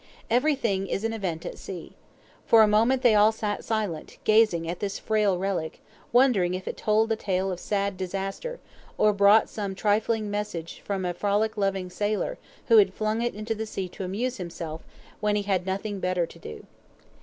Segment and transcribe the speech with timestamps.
[0.31, 1.91] Everything is an event at sea.
[2.47, 5.79] For a moment they all sat silent, gazing at this frail relic,
[6.11, 8.59] wondering if it told the tale of sad disaster,
[8.97, 13.53] or brought some trifling message from a frolic loving sailor, who had flung it into
[13.53, 14.81] the sea to amuse himself
[15.19, 16.65] when he had nothing better to do.